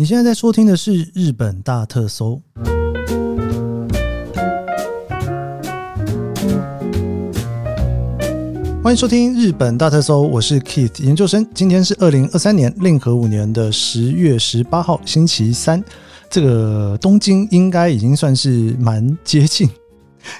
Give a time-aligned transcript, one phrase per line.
[0.00, 2.40] 你现在在收听的是日本大特搜。
[8.82, 11.46] 欢迎收听日本大特搜，我是 Keith 研究生。
[11.52, 15.84] 今天是二零二三年令和五年的十月十八号，星期三。
[16.30, 19.68] 这个东京应该已经算是蛮接近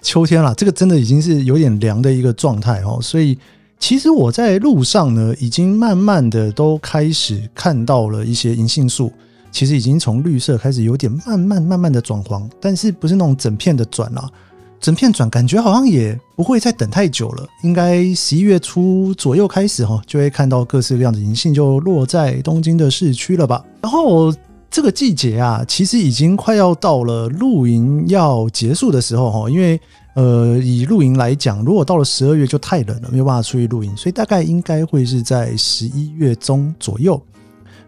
[0.00, 2.98] 秋天了，这个真的已经是有点凉的一个状态哦。
[3.02, 3.36] 所以
[3.78, 9.12] 其实我在路上呢，已经慢慢的都开始看到了一些银杏树，
[9.50, 14.30] 其实已经从绿色开始有点慢慢慢慢的转黄，但是不是那种整片的转啊。
[14.80, 23.62] 整片转，感觉好像也不会再等太久了，应该十一月初左右开始哈，就会看到各式各样的银杏就落在东京的市区了吧。
[23.82, 24.34] 然后
[24.70, 29.78] 这个季节啊，其实已经快要到了露营要结束的时候哈，因为
[30.14, 37.20] 呃，以露营来讲，如果到了十二月就太冷了，没有办法出去露营，所以大概应该会是在十一月中左右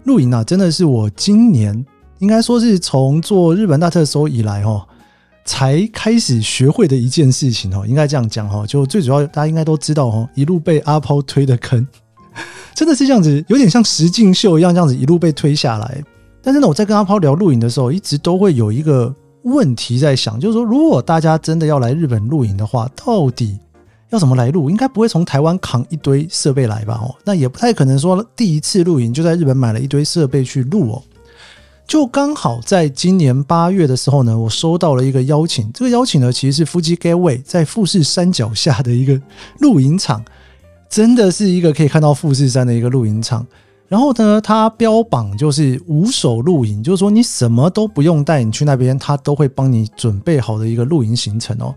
[0.05, 0.45] 露营啊。
[0.45, 1.85] 真的是我今年
[2.19, 4.87] 应该说是从做日本大特搜以来哈。
[5.45, 11.85] 才开始学会的一件事情哦，应该这样讲哈，就最主要大家应该都知道哈，一路被阿抛推的坑，
[12.77, 16.01] 真的是这样子，有点像实境秀一样，这样子一路被推下来。
[16.41, 19.13] 但是呢，我在跟阿抛聊露营的时候，一直都会有一个
[19.43, 23.59] 问题在想，就是说，如果大家真的要来日本露营的话，到底
[24.13, 24.71] 要怎么来录？
[24.71, 27.01] 应该不会从台湾扛一堆设备来吧？
[27.03, 31.03] 哦，那也不太可能说第一次露营就在日本买了一堆设备去录哦。
[31.87, 35.71] 就刚好在今年八月的时候呢，我收到了一个邀请。
[35.73, 39.21] 这个邀请呢，其实是夫妻 Gateway 在富士山脚下的一个
[39.59, 40.23] 露营场，
[40.89, 43.47] 真的是一个可以看到富士山的一个露营场。
[43.89, 51.75] 然后呢，它标榜就是无手露营，就是说你什么都不用带，你去那边他都会帮你准备好的一个露营行程哦。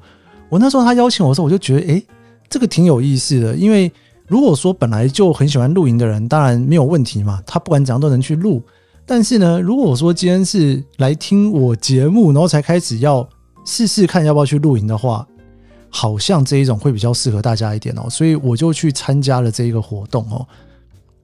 [0.47, 2.03] 我那时候他邀请我的时候，我就觉得，哎，
[2.49, 3.55] 这个挺有意思的。
[3.55, 3.91] 因为
[4.27, 8.61] 如果说本来就很喜欢露营的人，当然没有问题嘛，他不管怎样都能去露。
[9.05, 13.27] 但是呢，如果说今天是来听我节目，然后才开始要
[13.63, 15.27] 试试看要不要去露营的话，
[15.89, 20.45] 好像这一种会比较适合大家一点哦，所以我就去参加了这一个活动哦，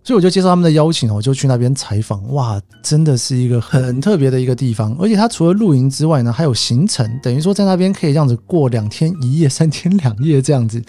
[0.04, 2.28] 所以我就接受他们的邀请我，就去那边采访。
[2.34, 10.82] 哇，真的是一个很特别的一个地方，而且它除了露营之外呢，还有行程，等于说在那边可以这样子过两天一夜、三天两夜这样子，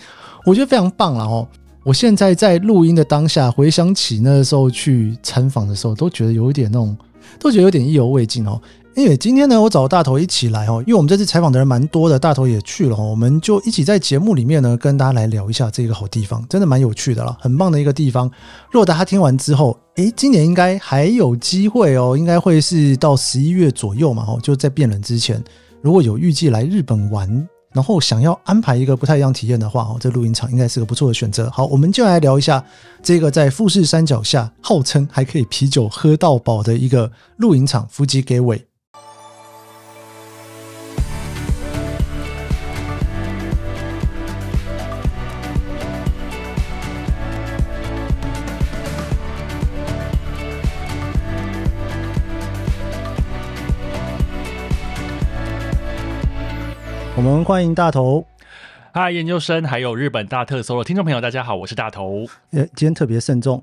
[0.47, 1.47] 我觉得非常棒了哦。
[1.85, 6.97] 我现在在录音的当下，回想起那时候去参访的时候，都觉得有一点那种，
[7.39, 8.61] 都觉得有点意犹未尽哦。
[8.95, 18.31] 因为今天呢，我找大头一起来哦，因为我们这次采访的人蛮多的，大头也去了哦，我们就一起在节目里面呢，跟大家来聊一下这个好地方，真的蛮有趣的啦，很棒的一个地方。
[18.71, 25.43] 如果大家听完之后，诶，今年应该还有机会哦，应该会是到十一月左右嘛，哦，就在变冷之前，
[25.81, 27.49] 如果有预计来日本玩。
[27.75, 31.49] 然后想要安排一个不太一样体验的话，哦，这露营场应该是个不错的选择。
[31.49, 32.63] 好，我们就来聊一下
[33.03, 38.63] 这个在富士山脚下，号称还可以啤酒喝到饱的一个露营场——伏吉给尾。
[57.25, 58.27] 我们欢迎大头，
[58.93, 62.27] 嗨，研究生，还有日本大特搜的听众朋友，大家好，我是大头。
[62.51, 63.63] 呃，今天特别慎重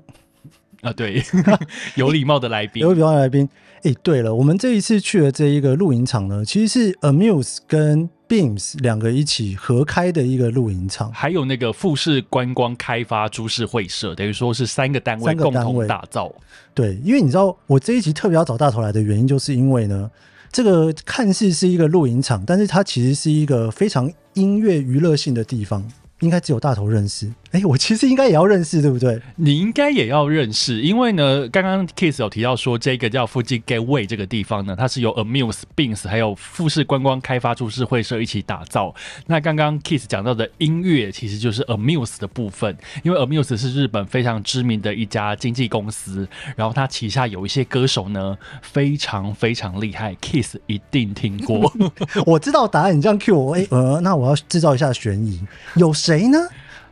[0.80, 1.22] 啊，对，
[1.94, 3.46] 有礼貌的来宾，有礼貌的来宾。
[3.82, 16.32] 哎，对了，我们这一次去的这一个露营场呢，其实是 Amuse 跟 Beams 两个一起合开的一个露营场，还有那个富士观光开发株式会社，等于说是三个单位共同打造。
[16.72, 20.10] 对，因为你知道，我这一集特别要找大头来的原因，就是因为呢。
[20.52, 25.86] 这个看似是一个露营场，但是它其实是一个非常音乐娱乐性的地方。
[26.20, 29.20] 应该只有大头认识，哎，我其实应该也要认识，对不对？
[29.36, 38.94] 你应该也要认识，因为呢，刚刚 Kiss 有提到说，这个叫附近 Gateway 这个地方呢，它是由 Amuse、Beams 还有富士观光开发株式会社一起打造。
[39.26, 51.72] 那刚刚 Kiss 讲到的音乐，其实就是 Amuse 的部分，因为 Amuse 是日本非常知名的一家经纪公司，然后它旗下有一些歌手呢，非常非常厉害，Kiss 一定听过。
[52.26, 55.40] 我知道答案，你这样 Q 我，哎，呃，那我要制造一下悬疑，
[55.76, 55.92] 有。
[56.00, 56.38] 谁呢？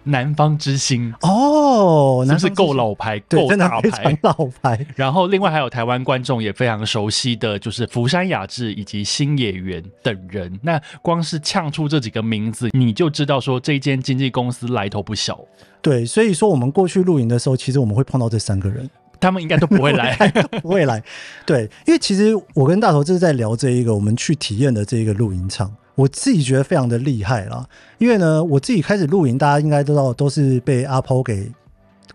[0.09, 4.33] 南方之星哦，那是够老牌，够大牌，老
[4.63, 4.87] 牌。
[4.97, 10.59] 然后另外还有台湾观众也非常熟悉的就是福山雅治以及新野原等人。
[10.63, 15.39] 那光是呛出这几个名字，你就知道说这间经纪公司来头不小。
[15.81, 18.89] 对，所以说我们过去露营的时候，其实我们会碰到这三个人，
[19.21, 20.17] 他们应该都不会来，
[20.63, 21.03] 不会来。
[21.47, 25.73] 对，因为其实我跟大头这是在聊这一个我们去体验的这一个露营场。
[25.99, 27.67] 我自己觉得非常的厉害啦，
[27.99, 31.51] 因为呢，我自己开始露营，大家应该都知道，都是被阿抛给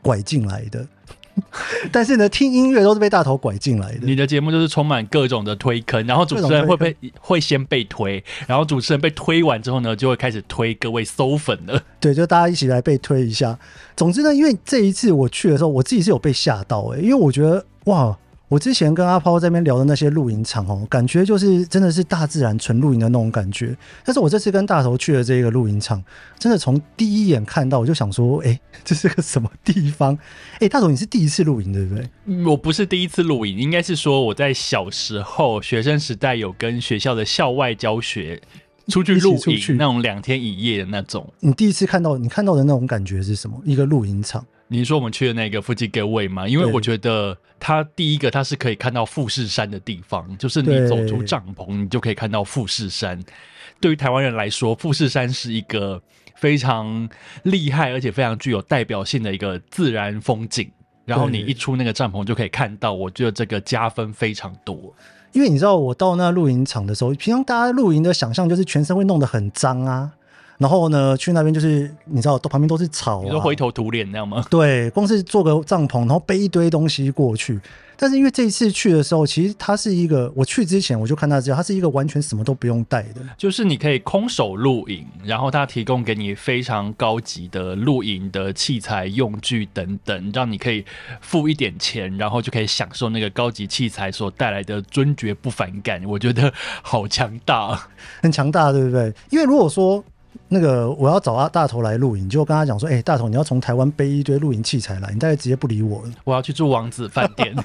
[0.01, 0.87] 拐进来的。
[1.91, 3.99] 但是呢，听音乐都是被大头拐进来的。
[4.03, 11.83] 你的节目就是充满各种的推坑，然后主持人会被会先被推，然后主持人被推完之后呢，就会开始推各位搜粉了。
[11.99, 13.59] 对，就大家一起来被推一下。
[13.97, 18.17] 总之呢，因为这一次我去的时候，我自己是有被吓到哎，因为我觉得哇。
[18.53, 23.75] 我之前跟阿抛在那边聊的那些露营场哦，感觉就是真的是大自然纯露营的那种感觉。
[24.05, 26.03] 但是我这次跟大头去的这个露营场，
[26.37, 30.15] 真的从第一眼看到我就想说，哎，这是个什么地方？
[30.59, 32.43] 哎，大头你是第一次露营对不对？
[32.45, 38.39] 我不是第一次露营，应该是说我在小时候学生时代有跟学校的校外教学
[38.87, 41.27] 出去露营，那种两天一夜的那种。
[41.39, 43.59] 你第一次看到你看到的那种感觉是什么？
[43.65, 44.45] 一个露营场。
[44.67, 46.47] 你说我们去的那个附近 g e way 吗？
[46.47, 53.21] 因为我觉得它第一个它是可以看到富士山的地方，就是你走出帐篷，你就可以看到富士山。
[53.79, 56.01] 对于台湾人来说，富士山是一个
[56.35, 57.07] 非常
[57.43, 60.71] 厉害而且非常具有代表性的一个自然风景。
[61.05, 64.95] 然后你一出那个帐篷就可以看到，我觉得这个加分非常多。
[65.33, 70.13] 因为你知道，我到那露营场的时候，平常大家露营的想象就是全身会弄得很脏啊。
[70.57, 74.45] 然后呢，去那边就是你知道，都旁边都是草，你说灰头土脸那样吗？
[74.49, 77.59] 对，光是做个帐篷，然后背一堆东西过去。
[77.95, 90.83] 但是因为这一次去的时候，其实它是一个，我去之前我就看它资料，它是一个完全什么都不用带的，就是你可以空手露营，然后它提供给你非常高级的露营的器材、用具等等，让你可以
[91.21, 96.03] 付一点钱，然后就可以享受那个高级器材所带来的尊爵不凡感。
[96.03, 96.51] 我觉得
[96.81, 97.87] 好强大，
[98.21, 99.13] 很强大，对不对？
[99.29, 100.03] 因为如果说。
[100.53, 106.11] 那个我要找阿大头来露营，就跟他讲说：“哎，大头，你要从台湾背一堆露营器材来，你大概直接不理我了。
[106.23, 107.55] 我要去住王子饭店。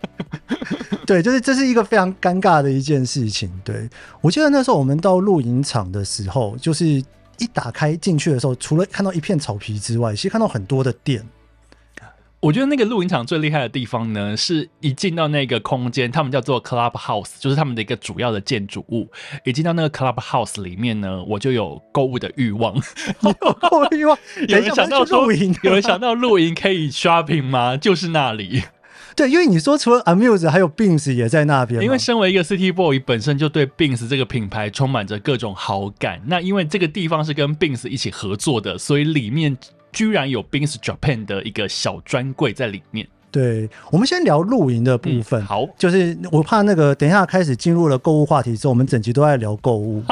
[1.06, 3.50] 对，就是这是一个非常尴尬的一件事情。
[3.62, 3.88] 对
[4.20, 11.22] 我记得那时候我们到露营场的时候，就是一打开进去的时候，除了看到一片草皮之外，其实看到很多的店。
[12.40, 19.10] 我觉得那个露营场最厉害的地方呢，是一进到那个空间，他们叫做 Club House，就是他们的一个主要的建筑物。
[19.44, 22.76] 一进到那个 Club House 里面呢，我就有购物的欲望，
[23.22, 24.16] 有购物欲望。
[24.46, 27.76] 有人想到露营，有人想到露营可以 shopping 吗？
[27.76, 28.62] 就是那里。
[29.16, 31.82] 对，因为你说除了 Amuse，还有 Beams 也在那边。
[31.82, 36.22] 因为身为一个 City Boy，本身就对 Beams 这个品牌充满着各种好感。
[36.26, 39.58] 那因为这个地方是跟 Beams 一起合作的，所以里面。
[39.92, 43.06] 居然有 Bins Japan 的一个小专柜在里面。
[43.30, 45.44] 对，我们先聊露营的部分。
[45.44, 50.02] 好，就是我怕那个等一下开始进入了购物话题之后，我们整集都在聊购物。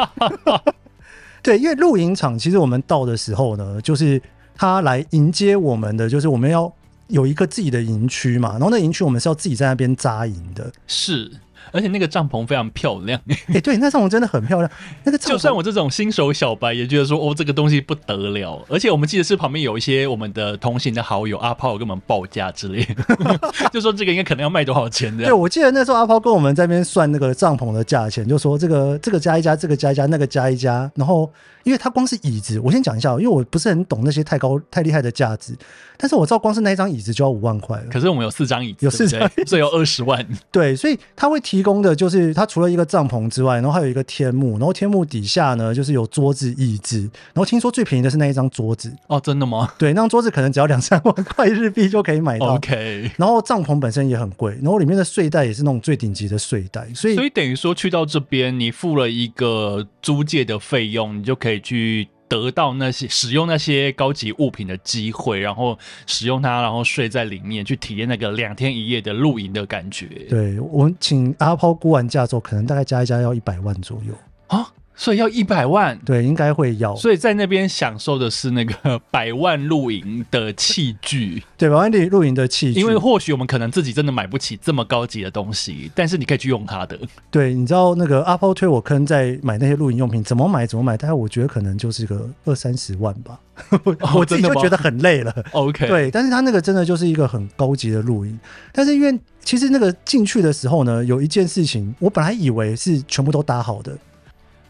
[1.43, 4.21] 对，因为露营场其实我们到的时候呢，就是
[4.55, 6.71] 他来迎接我们的，就是我们要
[7.09, 10.71] 有一个自己的营区嘛，然后那营区我们是要自己在那边扎营的。
[10.87, 11.31] 是。
[11.73, 13.21] 而且那个帐篷非常漂亮，
[13.53, 14.71] 哎，对，那帐篷真的很漂亮。
[15.05, 18.65] 那个 就算我这种新手小白也觉得说，哦，这个东西不得了。
[18.69, 23.41] 而且我们记得是旁边有一些我们的同行的好友阿炮跟我们报价之类的，
[23.73, 25.25] 就说这个应该可能要卖多少钱的。
[25.25, 31.31] 对，我记得那时候阿炮跟我们在那边算那个帐篷的价钱，就说这个这个加一加，这个加一加，那个加一加，然后。
[31.67, 35.53] 因为它光是椅子，我先讲一下，因为我不是很懂那些太高太厉害的价值，
[35.97, 37.87] 但是我知道光是那一张椅子就要五万块了。
[37.91, 40.25] 可是我们有四张椅子，有四张，所以有二十万。
[40.53, 48.95] 对，所以他会提供的就是它除了一个帐篷之外，然后还有一个天幕，然后天幕底下呢就是有桌子椅子，然后听说最便宜的是那一张桌子。
[49.09, 49.73] 哦，真的吗？
[49.77, 52.55] 对，那张桌子可能只要两三万块日币就可以买到。
[52.55, 53.11] OK。
[53.17, 62.09] 然后帐篷本身也很贵，然后里面的睡袋也是那种最顶级的睡袋，所以所以等于说去到这边，你付了一个租借的费用，你就可以去。
[62.29, 70.27] 得到那些使用那些高级物品的机会，然后使用它，然后睡在里面，去体验那个两天一夜的露营的感觉。
[70.29, 74.13] 对我们请阿抛估完价之后，可能大概加一加要一百万左右
[74.49, 74.67] 啊。
[74.99, 76.97] 所以要一百万，对，应该会要。
[76.97, 82.81] 所以在那边享受的是那个百万露营的器具，对，百万露露营的器具。
[82.81, 86.99] 因为或许我们可能自己真的买不起这么高级的东西，但是你可以去用它的。
[87.31, 93.39] 对，你知道那个阿抛推我坑在买那些露营用品，怎么买怎么买，大概我觉得可能就是个二三十万吧。
[94.15, 95.35] 我自己就觉得很累了。
[95.53, 98.39] OK，对，但是他那个真的就是一个很高级的露营。
[98.73, 103.95] 但是因为其实那个进去的时候呢，有一件事情，我本来以为是全部都搭好的。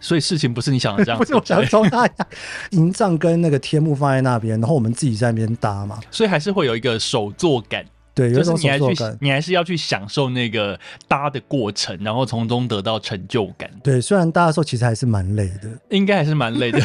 [0.00, 2.26] 所以事情不是你想的这样， 不是我想中那样。
[2.72, 7.84] 营帐跟那个天幕放在那边，然后我们自己在那边搭嘛，所以还是会有一个手作感。
[8.16, 8.86] 对，就是你还去，
[9.20, 13.70] 你还是要去享受那个搭的过程，然后从中得到成就感。
[13.82, 16.80] 对，虽然搭的时候其实还是蛮累的，应该还是蛮累的。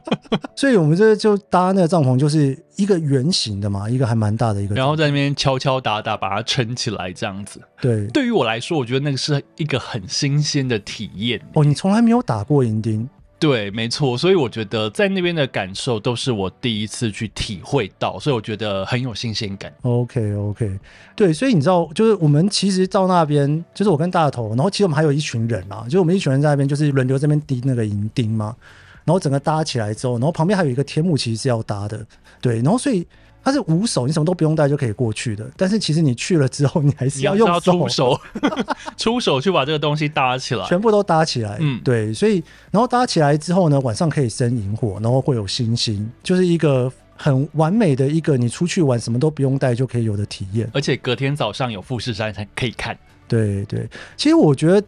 [0.54, 7.58] 所以我们这就搭那个帐篷，就是一个圆形的嘛，一个还蛮大的一个，然后在那边敲敲打打把它撑起来，这样子。
[7.80, 11.40] 对，对于我来说，我觉得那个是一个很新鲜的体验。
[11.54, 13.08] 哦，你从来没有打过银钉？
[13.38, 19.70] 对，没错，所以我觉得在那边的感受都是我第一次去体会到，所以我觉得很有新鲜感。
[19.82, 20.78] OK OK，
[21.14, 28.56] 对，所以你知道，就是我们其实到那边，就是我跟大头，然后其实我们还有一群人啊，就我们一群人在那边，就是轮流这边滴那个银钉嘛，
[29.04, 32.06] 然后整个搭起来之后，然后旁边还有一个天幕，其实是要搭的，
[32.40, 33.06] 对，然后所以
[33.46, 38.20] 它是无手，你什么都不用带就可以过去的，但是其实你去了之后，你还是要用要出手，
[38.98, 40.66] 出手去把这个东西搭起来。
[40.66, 50.68] 全部都搭起来，嗯对，所以然后搭起来之后呢，晚上可以生萤火，然后会有星星，就是一个很完美的一个你出去玩什么都不用带就可以有的体验。
[50.74, 52.98] 而且隔天早上有富士山才可以看。
[53.28, 54.84] 对对，其实我觉得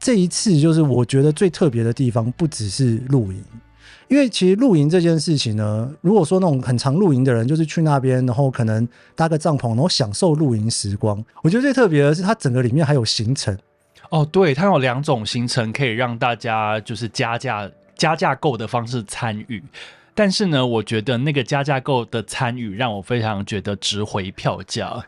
[0.00, 3.40] 这一次就是我觉得最特别的地方，不只是露营。
[4.12, 11.24] 因为其实露营这件事情呢，如果说那种很常露营的人，就是去那边，然后可能搭个帐篷，然后享受露营时光。
[11.42, 13.56] 我觉得最特别的是，它整个里面还有行程，
[14.10, 19.62] 哦，对，它有两种行程可以让大家就是加价加价购的方式参与。
[20.14, 25.02] 但是呢，我觉得那个加价购的参与让我非常觉得值回票价。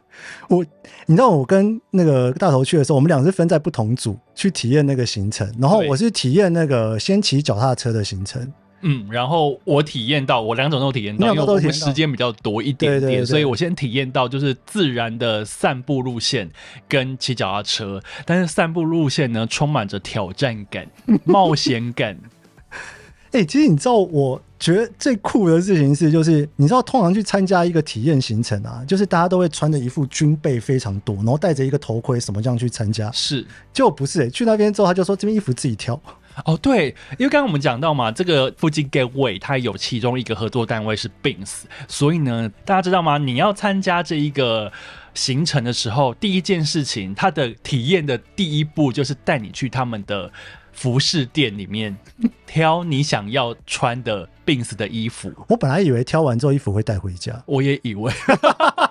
[0.49, 0.65] 我，
[1.05, 8.51] 你知道我跟那个大头去的时候，我们俩是分在不同组去体验那个行程，然后我是体验那个先骑脚踏车的行程。
[8.87, 16.51] 嗯，然后我体验到，我两种都体验到，因为我们时间比较多一点点，对对对所以我先体验到就是自然的散步路线
[16.87, 20.87] 跟骑脚踏车，但是散步路线呢充满着挑战感、
[21.25, 22.19] 冒险感。
[23.33, 33.11] 哎、其实你知道，我觉得最酷的事情是，就是你知道，通常去参加一个体验行程啊，就是大家都会穿着一副军备非常多，然后戴着一个头盔什么这样去参加。
[33.11, 36.01] 是结果不是、欸，去那边之后他就说这边衣服自己挑。
[36.45, 36.89] 哦，对，
[37.19, 43.19] 因为刚刚我们讲到嘛，这个附近 Gateway 它有其中一个合作单位是 Bins，所以呢，大家知道吗？
[43.19, 44.73] 你要参加这一个
[45.15, 50.31] 行程的时候，第一件事情，它的体验的第一步就是带你去他们的
[50.73, 51.97] 服饰店里面
[52.47, 55.33] 挑你想要穿的 Bins 的衣服。
[55.49, 58.13] 我本来以为挑完之后衣服会带回家，我也以为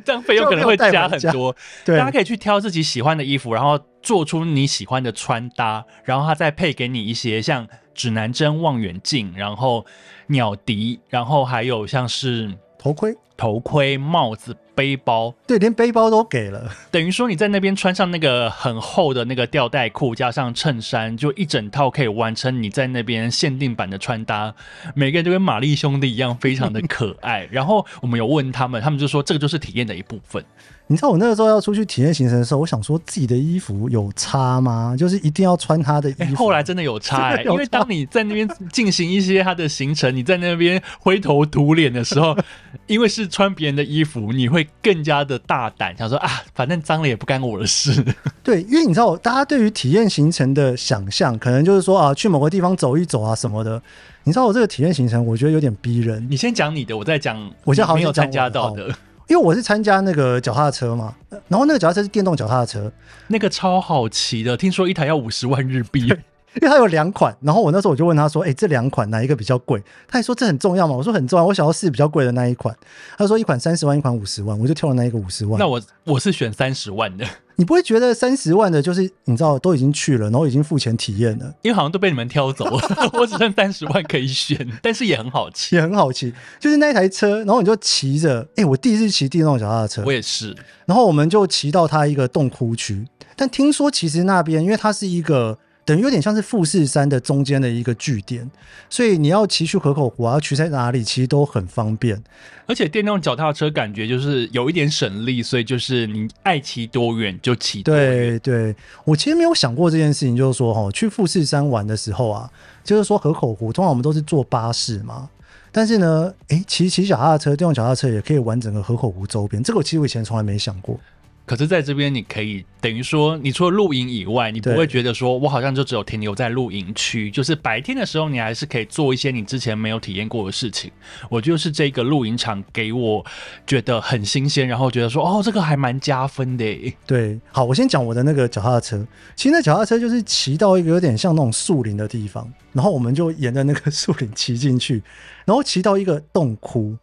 [0.04, 1.54] 这样费用可能会加很多。
[1.84, 9.84] 对大家可以去挑自己喜欢的衣服，然后做出你喜欢的穿搭，然后它再配给你一些像指南针、望远镜，然后
[10.28, 12.52] 鸟笛，然后还有像是
[12.84, 16.70] 头盔，头盔、帽子、背包，对，连背包都给了。
[16.92, 24.54] 等于说你在那边穿上那个很厚的那个吊带裤，加上衬衫，就一整套可以完成你在那边限定版的穿搭。
[24.94, 27.48] 每个人就跟玛丽兄弟一样，非常的可爱。
[27.50, 30.44] 然后我们有问他们，他们就说这个就是体验的一部分。
[30.86, 34.94] 你知道我那个时候要出去体验行程的时候，我想说自己的衣服有差吗？
[34.98, 36.22] 就是一定要穿他的衣服。
[36.22, 42.36] 哎后来真的有差、欸， 的有差因为当你在那边进行一些他的行程，你在那边灰头土脸的时候，
[42.86, 48.04] 因为是穿别人的衣服，你会更加的大胆，想说啊，反正脏了也不干我的事。
[48.44, 53.80] 对，因为你知道，大家对于体验行程的想象，可能就是说啊，去某个地方走一走啊什么的。
[54.24, 58.94] 你知道我这个体验行程，我觉得有点逼人，你先讲你的，我再讲我现在好像没有参加到的
[59.28, 62.92] 因为我是参加那个脚踏车嘛，呃然后那个脚踏车是电动脚踏车，
[63.28, 66.14] 那个超好骑的，听说一台要五十万日币。
[66.60, 72.74] 因为它有两款，然后我那时候我就问他说：“哎、这两款哪一个比较贵？”他还说这很重要嘛，我说很重要，我想要试比较贵的那一款。
[73.18, 75.58] 他说一款三十万，一款五十万，我就挑了那一个五十万。
[75.58, 85.74] 那我我是选三十万的， 你不会觉得三十万的，就是你知道都已经去了，然后已经付钱体验了，因为好像都被你们挑走了， 我只剩三十万可以选，但是也很好骑。
[85.76, 86.32] 也很好骑。
[86.60, 90.54] 就是那一台车，然后你就骑着，哎、我第一次骑电动脚踏车我，也是，
[90.86, 93.04] 然后我们就骑到它一个洞窟区。
[93.36, 98.50] 但听说其实那边，因为它是一个等于有点像是富士山的中间的一个据点，
[98.88, 102.22] 所以你要骑去河口湖啊，要骑在哪里，其实都很方便。
[102.66, 108.38] 而且电动脚踏车感觉就是有一点省力，所以就是你爱骑多远就骑多远。
[108.38, 112.50] 对对，我其实没有想过这件事情，就是说哈，去富士山玩的时候啊，
[112.82, 115.28] 就是说河口湖，通常我们都是坐巴士嘛。
[115.70, 119.62] 但是呢，诶，骑骑脚踏车，电动脚踏车也可以玩整个河口湖周边。
[119.62, 120.98] 这个我其实我以前从来没想过。
[121.46, 130.90] 可是在这边你可以等于说，你除了露营以外，你不会觉得说我好像就只有停留在露营区，就是白天的时候你还是可以做一些你之前没有体验过的事情。
[131.28, 133.24] 我就是这个露营场给我
[133.66, 136.94] 觉得很新鲜，然后觉得说哦，这个还蛮加分的。
[137.06, 139.06] 对，好，我先讲我的那个脚踏车。
[139.36, 145.02] 其实那脚踏车就是骑到一个有点像那种树林的地方，然后我们就沿着那个树林骑进去，
[145.44, 146.96] 然后骑到一个洞窟。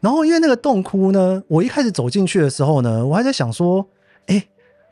[0.00, 3.86] 然后因为那个洞窟呢，我一开始走进去的时候呢，我还在想说，
[4.26, 4.42] 哎，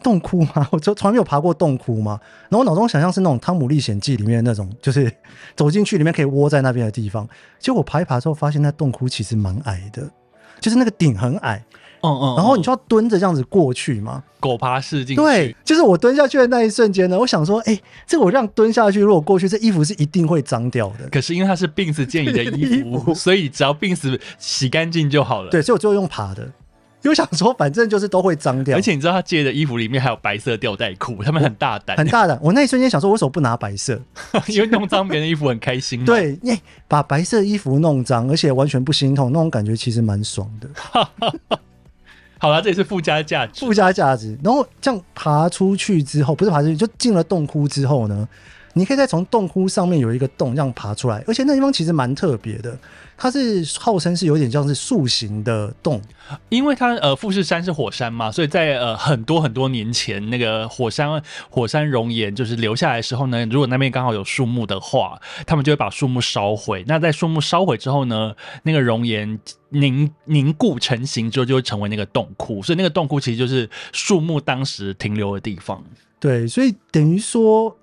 [0.03, 0.69] 洞窟吗？
[0.71, 2.21] 我就从来没有爬过洞窟嘛。
[2.49, 5.11] 然后我脑中想象是那种《汤姆历险记》里面那种，就是
[5.57, 7.29] 走进去里面可以窝在那边的地方。
[7.59, 10.09] 结果爬一爬之后，发现那洞窟其实蛮矮的。
[10.61, 11.65] 就是那个顶很矮，
[12.03, 14.23] 嗯嗯，然后你就要蹲着这样子过去嘛。
[14.41, 21.09] 狗爬式进去，对，就是我蹲下去的那一瞬间呢，我想说，哎、这个我这样蹲下去，如果过去，这衣服是一定会脏掉的。
[21.11, 26.49] 可是因为它是病死建议 的衣衣服，服所以只要病死洗干净就好了。，对，所以我最后用爬的，
[27.09, 32.39] 因为想说，反正就是都会脏掉，而且你知道他借的衣服里面还有白色吊带裤，他们很大胆，很大胆。
[32.43, 33.99] 我那一瞬间想说，我为什么不拿白色？
[34.49, 36.05] 因为弄脏别人的衣服很开心嘛。
[36.05, 40.69] 对，耶、把白色衣服弄脏，而且完全不心痛，那种感觉其实蛮爽的，
[42.39, 43.65] 好了，这也是附加价值。
[43.65, 44.39] 附加价值。
[44.45, 48.29] 然后这样爬出去之后，不是爬出去，就进了洞窟之后呢，
[48.75, 52.79] 你可以再从洞窟上面有一个洞这样爬出来，而且那地方其实蛮特别的，
[53.17, 56.01] 它是号称是有点像是树形的洞，
[56.49, 66.85] 因为它呃富士山是火山嘛，所以在呃很多很多年前，那个火山火山熔岩就是留下来的时候呢，如果那边刚好有树木的话，他们就会把树木烧毁。
[66.87, 69.39] 那在树木烧毁之后呢，那个熔岩
[69.71, 72.63] 凝凝固成型之后，就会成为那个洞窟。
[72.63, 75.83] 所以那个洞窟其实就是树木当时停留的地方。
[76.21, 77.77] 对，所以等于说，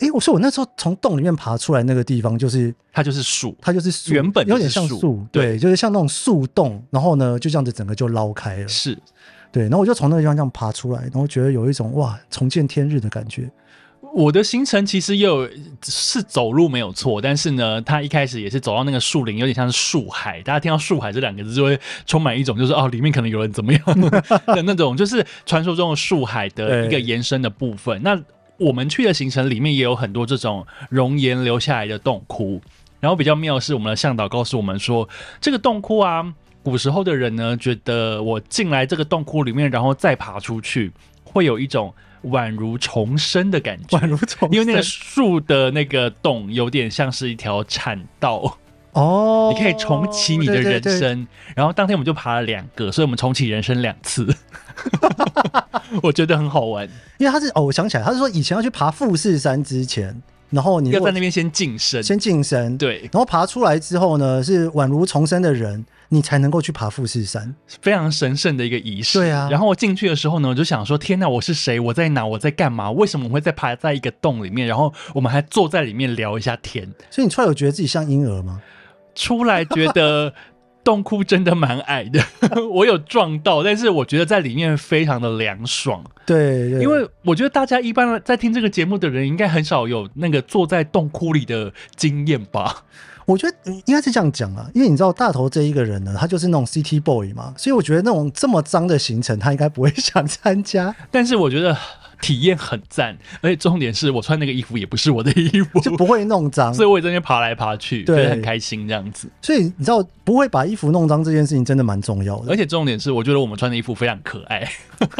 [0.00, 8.98] 诶，我说我那时候从洞里面爬出来那个地方，就是它就是树，它就是树，原本有点像树树，对对，就是像那种树洞，然后呢，就这样子整个就捞开了，是
[9.52, 13.50] 对，然后我就从那个地方这样爬出来，然后觉得有一种哇重见天日的感觉，
[14.14, 15.48] 我的行程其实也有
[15.84, 20.42] 是走路没有错，但是呢，它一开始也是走到那个树林，有点像是树海。
[20.42, 23.82] 大家听到树海这两个字，就会充满一种就是哦，里面可能有人怎么样
[24.46, 28.00] 的那种，就是传说中的树海的一个延伸的部分。
[28.02, 28.18] 那
[28.60, 32.60] 我们去的行程里面也有很多这种熔岩留下来的洞窟。
[33.00, 35.08] 然后比较妙的是，我们的向导告诉我们说，
[35.40, 40.92] 这个洞窟啊，古时候的人呢，觉得我进来这个洞窟里面，然后再爬出去，
[41.24, 43.96] 会有一种宛如重生的感觉。
[43.96, 48.58] 宛如重生因为那个生树的那个洞有点像是一条产道，
[48.92, 51.26] 哦，你可以重启你的人对对对生。
[51.54, 54.26] 然后当天我们就爬了两个，所以我们重启人生两次，
[56.02, 56.88] 我觉得很好玩。
[57.18, 60.20] 因为他是哦，我想起来，他是说以前要去爬富士山之前，
[60.50, 67.54] 然后你要在那边先晋升，先晋升，对，然后爬出来之后呢，是宛如重生的人，你才能够去爬富士山。
[67.82, 69.18] 非常神圣的一个仪式。
[69.18, 71.78] 对啊然后我进去的时候呢，我就想说：天哪，我是谁？
[71.78, 72.26] 我在哪？
[72.26, 72.90] 我在干嘛？
[72.90, 74.66] 为什么我会在爬在一个洞里面？
[74.66, 76.84] 然后我们还坐在里面聊一下天。
[77.10, 78.60] 所以你出来有觉得自己像婴儿吗？
[79.20, 80.32] 出来觉得
[80.82, 82.24] 洞窟真的蛮矮的，
[82.72, 92.84] 我有撞到，但是我觉得在里面非常的凉爽，对对，因为我觉得大家一般在听这个节目的人，应该很少有那个坐在洞窟里的经验吧？
[93.30, 101.76] 我觉得嗯应该是这样讲啊，因为你知道大头这一个人呢，他就是那种 City Boy 嘛，所以我觉得那种这么脏的行程，他应该不会想参加， 但是我觉得
[102.20, 106.74] 体验很赞，而且重点是我穿那个衣服也不是我的衣服，就不会弄脏。
[106.74, 109.28] 所以我也在那边爬来爬去，对很开心这样子。
[109.40, 112.56] 所以你知道，不会把衣服弄脏这件事情真的蛮重要的而。
[112.56, 114.68] 且重点是，我觉得我们穿的衣服非常可爱，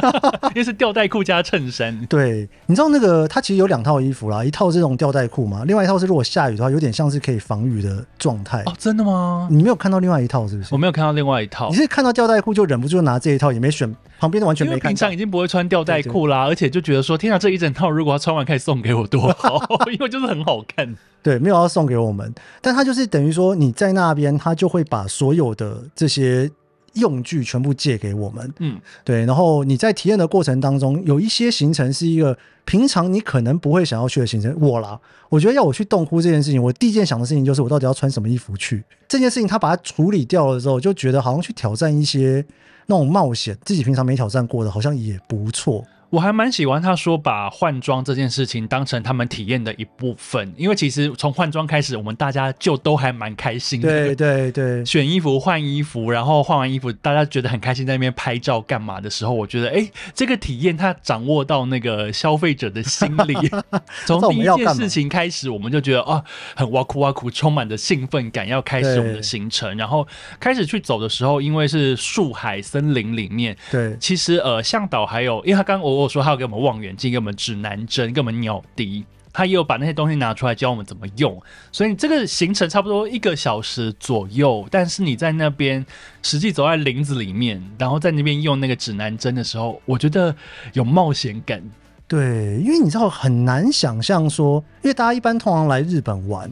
[0.54, 1.98] 因为是吊带裤加衬衫。
[2.06, 8.62] 对，你知道那个它其实有两套衣服啦，一套是这种吊带裤嘛，另外一套是如果下雨的话，有点像是可以防雨的状态。
[8.66, 9.48] 哦，真的吗？
[9.50, 10.78] 你没有看到另外一套是不是我？
[10.78, 11.76] 没有看到另外一套你。
[11.76, 15.16] 是看到吊带裤就忍不住拿这一套，也没选旁边的完全没看到平常已。
[15.16, 19.60] 经不会穿吊带裤啦，而且就觉得说，天啊，这一整套如果要穿完可以送给我多好，
[19.92, 20.94] 因为就是很好看。
[21.22, 22.32] 对，没有要送给我们，
[22.62, 26.50] 但他就是等于说你在那边，他就会把所有的这些
[26.94, 28.52] 用具全部借给我们。
[28.58, 34.54] 嗯，对，然后你在体验的过程当中，有一些行程是一个平常你可能不会想要去的行程。
[34.60, 34.98] 我啦，
[35.28, 38.82] 我觉得要我去洞窟这件事情，我第一件想的事情就是我到底要穿什么衣服去。
[39.08, 42.44] 这件事情他把它处理掉了之后，就觉得好像去挑战一些
[42.86, 45.84] 那种冒险，自己平常没挑战过的，好像也不错。
[46.10, 53.88] 我还蛮喜欢他说把换装这件事情当成他们体验的一部分，因为其实从换装开始，我们大家就都还蛮开心的。
[53.88, 63.34] 对对对，选衣服、换衣服，然后换完衣服，大家觉得很开心，在那边拍照干嘛的时候，我觉得，哎，这个体验他掌握到那个消费者的心理。
[64.04, 66.22] 从第一件事情开始，我们就觉得啊，
[66.56, 69.76] 很哇酷哇酷，充满着兴奋感，要开始我们的行程。
[69.76, 70.06] 然后
[70.40, 79.04] 开始去走的时候，因为是树海森林里面，对其实呃，向导还有，因为他刚刚我我说他有给我们望远镜，给我们指南针，给我们鸟笛。
[79.32, 84.66] 他也有把那些东西拿出来教我们怎么用，所以这个行程差不多一个小时左右。
[84.70, 85.86] 但是你在那边
[86.20, 90.34] 实际走在林子里面，然后在那边用那个指南针的时候，我觉得
[90.72, 91.62] 有冒险感。
[92.08, 96.50] 对，因为你知道很难想象说，因为大家一般通常来日本玩，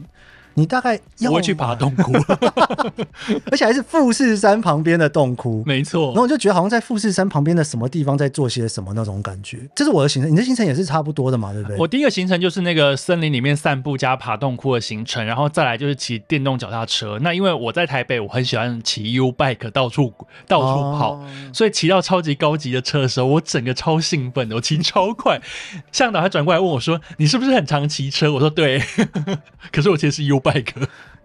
[0.53, 2.11] 你大概要我会去爬洞窟，
[3.51, 5.63] 而且还是富士山旁边的洞窟。
[5.65, 6.23] 没错然后。
[6.23, 10.31] 我就觉得好像在富士山旁边的什么地方在做些什么那种感觉，这是我的行程。
[10.31, 11.77] 你的行程也是差不多的嘛，对不对？
[11.77, 17.17] 我第一个行程就是那个森林里面散步加爬洞窟的行程，然后再来就是骑电动脚踏车。
[17.21, 20.13] 那因为我在台北，我很喜欢骑 U bike 到处
[20.47, 25.41] 到处跑，哦所以骑到超级高级的车的时候，我整个超兴奋的，我骑超快。
[25.91, 28.81] 向导还转过来问我说：“你是不是很常骑车？”我说：“对。”
[29.71, 30.73] 可是我其实是 U bike，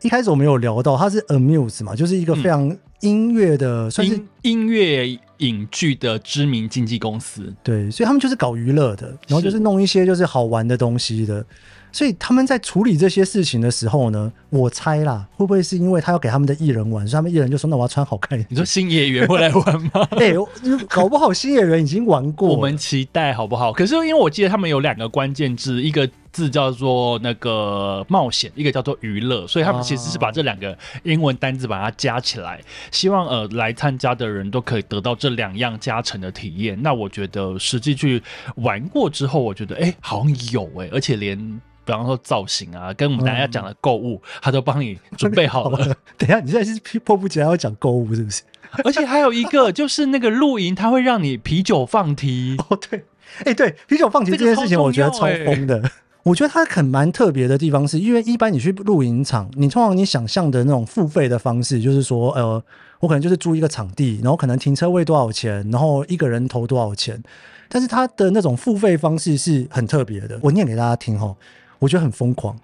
[0.03, 7.53] 一开始我们有聊到，它是 Amuse 嘛，就是一个非常音乐的，算是音音乐影剧的知名经纪公司。
[7.63, 11.45] 对，所以他们就是搞娱乐的，然后就是弄一些就是好玩的东西的。
[11.93, 18.49] 所以他们在处理这些事情的时候呢，我猜啦，会不会是因为他要给他们的艺人玩，所以他们艺人就说：“那我要穿好看一点。
[18.51, 20.49] 你说新演员会来玩吗？” 哎、我
[20.89, 22.49] 搞不好新演员已经玩过。
[22.49, 23.73] 我们期待好不好？
[23.73, 36.77] 可是因为我记得他们有两个关键字，一个字叫做那个冒险，一个叫做娱乐，所以他们其实是把这两个英文单字把它加起来，希望呃来参加的人都可以得到这两样加成的体验。
[36.83, 38.23] 那我觉得实际去
[38.57, 41.61] 玩过之后，我觉得哎、好像有哎、而且连。
[41.87, 45.79] 比方说造型啊，跟我们大家讲的购物，他都帮你准备好了。
[46.17, 48.43] 等一下，你现在是迫不及待要讲购物是不是？
[48.83, 52.57] 而且还有一个就是那个露营，它会让你啤酒放题。
[52.71, 53.05] 哦，对，
[53.45, 55.91] 哎、对，啤酒放题这件事情，我觉得超疯的。
[56.25, 62.63] 我觉得它很蛮特别的地方是，因为一般你去露营场，你通常你想象的那种付费的方式，就是说，呃，
[63.01, 67.23] 我可能就是租一个场地，然后可能停车位多少钱，然后一个人投多少钱。
[67.69, 71.35] 但是它的那种付费方式是很特别的，我念给大家听哈，
[71.79, 72.59] 我觉得很疯狂。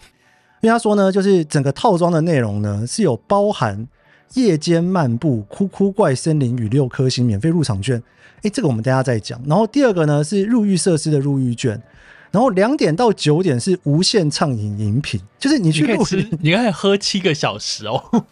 [0.62, 3.87] 因为他说呢，就是整个套装的内容呢是有包含
[4.35, 8.03] 夜间漫步、哭哭怪森林与六颗星免费入场券。
[8.42, 9.40] 诶，这个我们等下再讲。
[9.46, 11.81] 然后第二个呢是入狱设施的入狱券，
[12.31, 18.03] 然后两点到九点是无限畅饮饮品，就是你去露营，，你可以喝七个小时哦。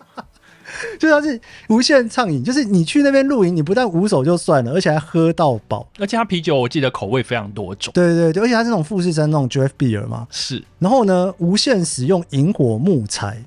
[1.00, 5.88] 就它是无限畅饮，就是你去那边露营，你不但无手就算了，而且还喝到饱。
[5.98, 13.42] 而且它啤酒我记得口味非常多种，对对对，而且它是那种富士山那种 draft beer 嘛，是然后呢，无限使用萤火木材。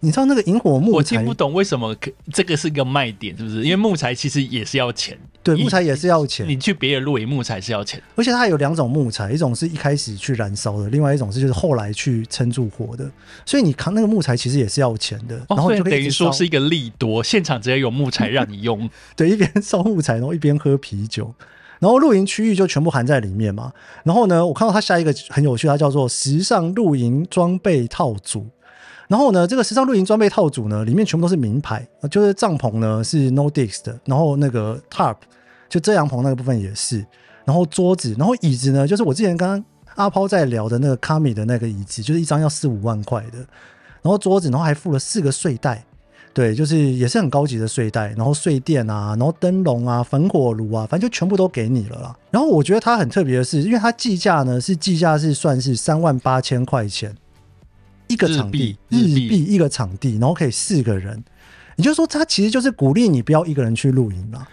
[0.00, 3.64] 你知道那个萤火木材我听不懂为什么可这个是个卖点，是不是？
[3.64, 13.10] 因为木材其实也是要钱，对木材也是要钱，你去别的露营木材是要钱，而且它有两种木材，一种是一开始去燃烧的，另外一种是就是后来去撑住火的。
[13.44, 21.34] 所以你扛那个木材其实也是要钱的，然哦，后就可以一直烧于说是一个利多，现场直接有木材让你用， 对，一边烧木材，然后一边喝啤酒，
[21.80, 23.72] 然后露营区域就全部含在里面嘛。
[24.04, 28.46] 然后呢，我看到它下一个很有趣，它叫做时尚露营装备套组。
[29.08, 35.16] 然后呢，这个时尚露营装备套组呢，里面全部都是名牌，就是帐篷呢是 Nordics 的，然后那个 Tarp
[35.68, 37.04] 就遮阳棚那个部分也是，
[37.46, 43.38] 然后桌子，然后椅子呢，就是我之前刚刚阿抛在聊的那个卡米的那个椅子，就是一张要四五万块的，
[44.02, 45.82] 然后桌子，然后还附了四个睡袋，
[46.34, 52.16] 对，就是也是很高级的睡袋，然后睡垫啊，然后灯笼啊、焚火炉啊，反正就全部都给你了啦。
[52.30, 57.16] 然后我觉得它很特别的是，因为它计价呢是计价是算是三万八千块钱
[58.18, 61.24] 个场地，日日币一个场地，然后可以四个人。
[61.76, 64.46] 也就是说，他其实就是鼓励你不要一个人去露营啦。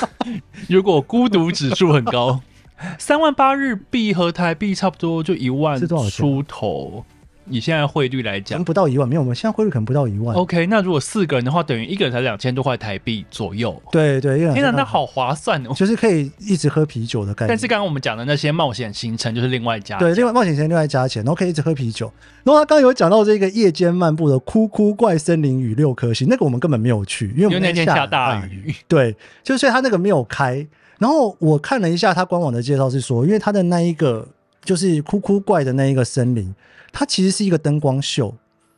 [0.68, 2.40] 如果孤独指数很高，
[2.98, 5.78] 三万八日币和台币差不多就一万
[6.10, 7.04] 出头。
[7.48, 10.34] 以现在汇率来可能讲不到一万，没有，我们现在汇率可能不到一万。
[10.36, 13.80] ，OK，那如果四个人的话，等于一个人才两千多块台币左右。
[13.90, 15.72] 对对，天哪，那好划算哦！
[15.74, 17.48] 就是可以一直喝啤酒的概念。
[17.48, 22.12] 但是刚刚我们讲的那些冒险行程就是另外加对，另外冒险行程另外加钱，然后可以一直喝啤酒。
[22.44, 28.44] 然后他刚刚有讲到这个夜间漫步的哭哭怪森林与六颗星，那个我们根本没有去，因为那天下大。
[28.46, 30.66] 雨， 对，就所以他那个没有开。
[30.98, 34.26] 然后我看了一下他官网的介绍是说，因为他的那一个
[34.64, 36.52] 就是哭哭怪的那一个森林，
[36.90, 38.34] 它其实是一个灯光秀。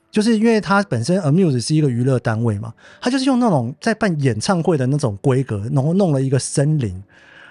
[0.09, 2.72] 就是因为它本身 Amuse 是一个娱乐单位嘛，
[3.03, 7.03] 它就是用那种在办演唱会的那种规格，然后弄了一个森林，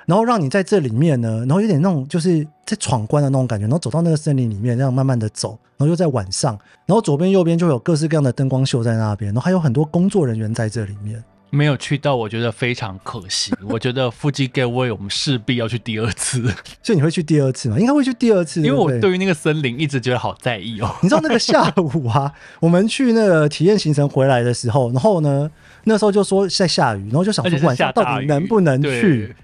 [0.07, 11.23] 然后让你在这里面呢，然后有点那种就是在闯关的那种感觉，然后走到那个森林里面，这样慢慢的走，然后又在晚上，然后左边右边就有各式各样的灯光秀在那边，然后还有很多工作人员在这里面。
[11.55, 13.53] 没有去到，我觉得非常可惜。
[13.69, 16.43] 我觉得腹肌 Gateway 我们势必要去第二次，
[16.83, 17.79] 所以你会去第二次吗？
[17.79, 20.95] 应该会去第二次，因为我对于那个森林一直觉得好在意哦。
[21.01, 25.49] 你知道那个 下午啊，我们去那个体验行程回来的时候，然后呢，
[25.85, 29.35] 那时候就说在下雨，然后就想而且是说晚上到下大雨，底能不能去？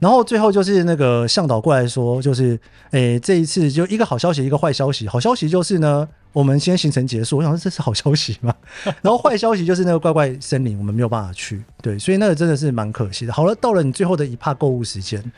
[0.00, 2.58] 然后最后就是那个向导过来说，就是
[2.90, 5.08] 诶，这一次就一个好消息，一个坏消息。
[5.08, 7.38] 好消息就是呢，我们先行程结束。
[7.38, 8.54] 我想说这是好消息嘛。
[9.00, 11.62] 然后坏消息就是那个怪怪森林，我们没有办法去。
[11.80, 13.32] 对，所以那个真的是蛮可惜的。
[13.32, 15.32] 好了，到了你最后的一帕购物时间，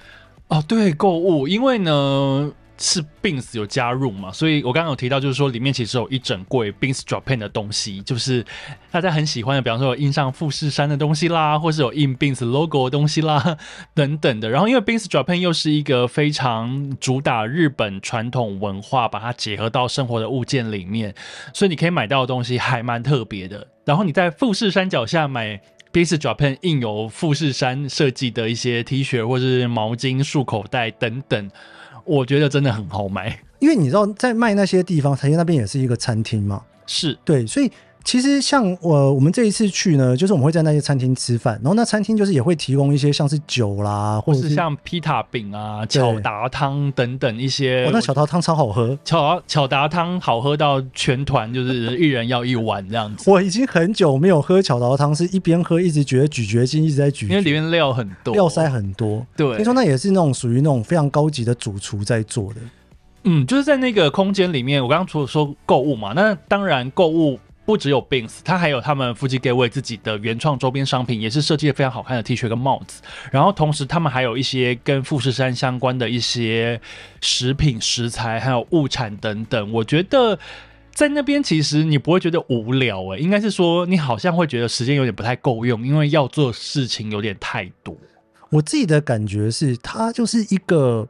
[0.49, 8.45] 哦，对，购物，因为呢，是 Bins 有加入嘛，所以我刚刚有提到，就是说里面其实有一整柜 Bins Japan 的东西，就是
[8.91, 13.57] 大家很喜欢的，比方说有印上富士山的东西啦，或是有印 Bins logo 的东西啦，
[13.95, 14.49] 等等的。
[14.51, 21.15] 然后因为 Bins Japan 又是一个非常主打日本传统文化，把它结合到生活的物件里面，
[21.55, 23.67] 所以你可以买到的东西还蛮特别的。
[23.85, 25.61] 然后你在富士山脚下买。
[25.93, 31.51] Bins Japan 印有富士山设计的一些 T 恤或是毛巾、束口袋等等。
[32.07, 37.71] 我觉得真的很好卖，因为你知道，在卖那些地方，台湾那边也是一个餐厅嘛，是对，所以。
[38.07, 47.85] 其实像我我们这一次去呢，就是我们会在那些餐厅吃饭，然后那餐厅就是也会提供一些像是酒啦，或者是像披塔饼啊、巧达汤等等一些。
[47.87, 53.29] 哦，那巧达汤超好喝，巧巧达汤好喝到全团就是一人要一碗这样子。
[53.29, 59.27] 我已经很久没有喝巧达汤，是一边喝一直觉得咀嚼肌一直在咀嚼，因为里面料很多，料塞很多。
[59.37, 62.61] 对，听说那也是那种属于那种非常高级的主厨在做的。
[63.25, 67.37] 嗯，就是在那个空间里面，我刚刚除了说购物嘛，那当然购物。
[67.67, 73.03] 不只有 Bins，它还有他们夫妻 g a y 自己的原创周边商品，也是设计的非常好看的 T 恤跟帽子。
[73.33, 76.81] 然后同时，他们还有一些跟富士山相关的一些
[77.21, 79.73] 食品、食材，还有物产等等。
[79.73, 80.39] 我觉得
[80.93, 87.97] 在那边其实你不会觉得无聊诶，应该是说你好像会觉得时间有点不太够用，因为要做事情有点太多。
[88.51, 91.09] 我自己的感觉是，它就是一个。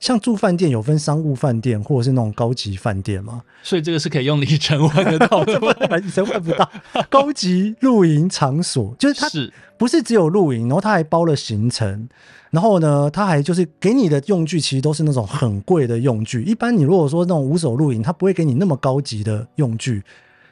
[0.00, 5.52] 像住饭店有分商务饭店或者是那种高级饭店嘛，所以这个是可以用里程换得到的，
[5.98, 6.68] 里程换不到。
[7.10, 9.28] 高级露营场所就是它
[9.76, 12.08] 不是只有露营，然后它还包了行程，
[12.50, 16.42] 然后呢，它还就是给你的用具其实都是那种很贵的用具。
[16.44, 20.02] 一般你如果说那种无手露营，它不会给你那么高级的用具。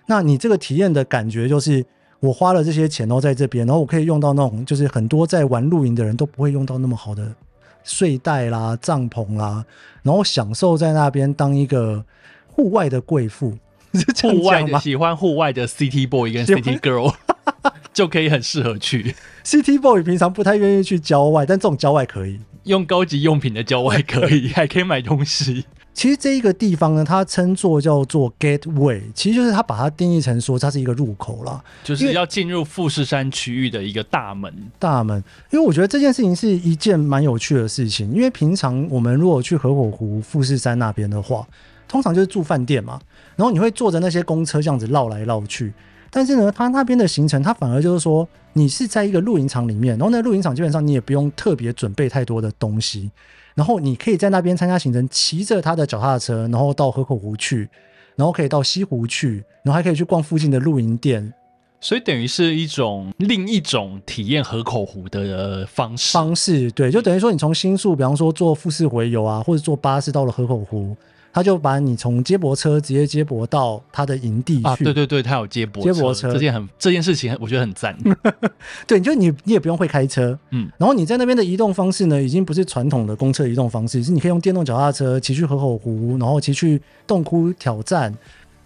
[0.07, 1.85] 那你这个体验的感觉就是
[2.21, 7.35] 我花了这些钱都在这边，然后我可以用到那种就是很多在玩露营的人都不会用到那么好的。
[7.85, 9.65] 睡袋啦，帐篷啦，
[10.03, 12.05] 然后享受在那边当一个
[12.47, 13.57] 户外的贵妇，
[14.23, 17.15] 户外的喜欢户外的 City Boy 跟 City Girl
[17.93, 19.15] 就可以很适合去。
[19.45, 25.65] City Boy 平常不太愿意去郊外，但这种郊外可以用高级用品的郊外可以，还可以买东西。
[25.99, 34.55] 其实这一个地方呢，它称作叫做 Gateway，其实就是它把它定义成说它是一个入口啦，就是要进入富士山区域的一个大门。
[34.79, 38.13] 大门，因为我觉得这件事情是一件蛮有趣的事情。
[38.13, 41.45] 因为平常我们如果去合伙湖、富士山那边的话，
[41.89, 43.01] 通常就是住饭店嘛，
[43.35, 45.73] 然后你会坐着那些公车这样子绕来绕去。
[46.11, 53.11] 但是呢，它那边的行程，它反而就是说，你是在一个露营场里面，然后那露营场基本上你也不用特别准备太多的东西。
[53.59, 57.69] 然后你可以在那边参加行程，骑着他的脚踏车，然后到河口湖去，
[58.15, 61.35] 然后可以到西湖去，然后还可以去逛附近的露营店，
[61.81, 66.13] 所以等于是一种另一种体验河口湖的方式。
[66.13, 70.97] 方式对，就等于说你从新宿，比方说坐富士回游啊，或者坐巴士到了河口湖。
[71.33, 74.85] 他就把你从接驳车直接接驳到他的营地去。
[74.85, 77.97] 对对对，他有接驳接驳车，这件很这件事情，我觉得很赞。
[78.87, 88.13] 对，就你你也不用会开车，嗯，然后你在那边的移动方式呢，已经不是传统的公车移动方式，是你可以用电动脚踏车骑去河口湖，然后骑去洞窟挑战。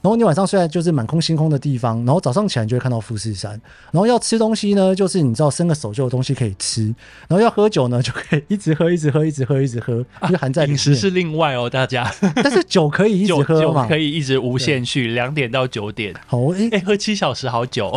[0.02, 3.52] 然后你晚上睡在就是满空星空的地方，然后早上起来就会看到富士山。
[3.92, 6.86] 然后要吃东西呢，就是你知道伸个手就有东西可以吃。
[7.28, 12.12] 然后要喝酒呢，就可以一直喝，一直喝，一直喝，一直喝，就含在饮食 是另外哦，大家。
[12.34, 16.12] 但是酒可以一直喝嘛，可以一直无限续，两点到九点。
[16.26, 17.96] 好，哎，喝七小时好久。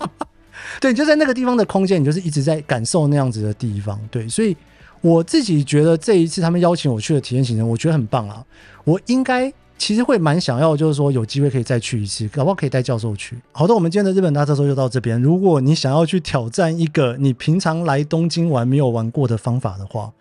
[0.80, 3.98] 对，就在那个地方的空间，你就是一直在感受那样子的地方。
[4.10, 4.54] 对，所以
[5.00, 8.44] 我自己觉得这一次他们邀请我去的体验行程，我觉得很棒啊。
[8.84, 9.50] 我应该。
[9.82, 13.36] 其实会蛮想要，就是说有机会可以再去一次，搞不好可以带教授去。
[13.50, 15.20] 好的，我们今天的日本大特搜就到这边。
[15.20, 20.12] 如果你想要去挑战一个你平常来东京玩没有玩过的方法的话，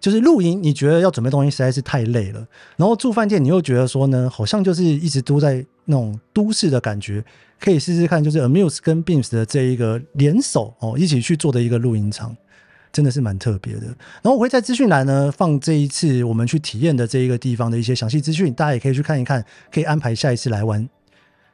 [0.00, 2.42] 就是露营，你觉得要准备东西实在是太累了，
[2.76, 7.22] 然后住饭店你又觉得说呢，好像就是一直都在那种都市的感觉，
[7.60, 12.34] 可以试试看，就是 Amuse 跟 Beams 的这一个联手哦，一起去做的一个露营场。
[12.92, 13.86] 真的是蛮特别的，
[14.22, 20.88] 然后我会在资讯栏呢放这一次我们去体验的这一个地方的一些详细资讯，大家也可以去看一看，可以安排下一次来玩。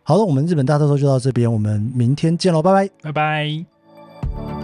[0.03, 4.56] 好了，我们日本大特搜就到这边，我们明天见喽，拜拜，拜拜。